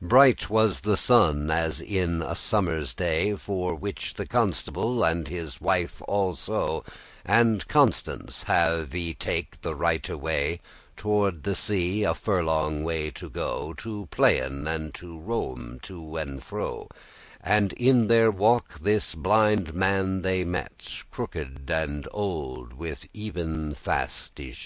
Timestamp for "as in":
1.50-2.22